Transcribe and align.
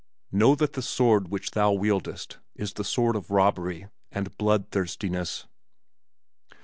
Know 0.31 0.55
that 0.55 0.73
the 0.73 0.81
sword 0.81 1.27
which 1.27 1.51
thou 1.51 1.73
wieldest 1.73 2.39
is 2.55 2.73
the 2.73 2.83
sword 2.83 3.15
of 3.15 3.29
robbery 3.29 3.85
and 4.11 4.35
bloodthirstiness. 4.35 5.45